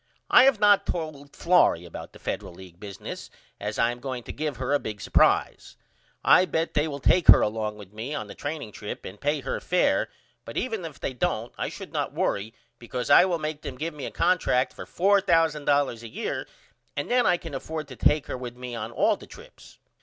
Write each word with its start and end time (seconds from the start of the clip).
I 0.31 0.45
have 0.45 0.59
not 0.59 0.87
told 0.87 1.35
Florrie 1.35 1.85
about 1.85 2.11
the 2.11 2.17
Federal 2.17 2.55
League 2.55 2.79
business 2.79 3.29
yet 3.59 3.67
as 3.69 3.77
I 3.77 3.91
am 3.91 3.99
going 3.99 4.23
to 4.23 4.33
give 4.33 4.57
her 4.57 4.73
a 4.73 4.79
big 4.79 4.99
supprise. 4.99 5.77
I 6.23 6.45
bet 6.45 6.73
they 6.73 6.87
will 6.87 6.97
take 6.97 7.27
her 7.27 7.41
along 7.41 7.77
with 7.77 7.93
me 7.93 8.15
on 8.15 8.25
the 8.25 8.33
training 8.33 8.71
trip 8.71 9.05
and 9.05 9.21
pay 9.21 9.41
her 9.41 9.59
fair 9.59 10.09
but 10.43 10.57
even 10.57 10.85
if 10.85 10.99
they 10.99 11.13
don't 11.13 11.53
I 11.55 11.69
should 11.69 11.93
not 11.93 12.13
worry 12.15 12.55
because 12.79 13.11
I 13.11 13.25
will 13.25 13.37
make 13.37 13.61
them 13.61 13.77
give 13.77 13.93
me 13.93 14.07
a 14.07 14.09
contract 14.09 14.73
for 14.73 14.87
$4000 14.87 16.01
a 16.01 16.07
year 16.07 16.47
and 16.97 17.07
then 17.11 17.27
I 17.27 17.37
can 17.37 17.53
afford 17.53 17.87
to 17.89 17.95
take 17.95 18.25
her 18.25 18.39
with 18.39 18.57
me 18.57 18.73
on 18.73 18.89
all 18.89 19.17
the 19.17 19.27
trips. 19.27 19.77